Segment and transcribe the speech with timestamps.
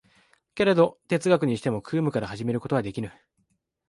[0.55, 3.11] けれど哲学にしても空無から始めることはできぬ。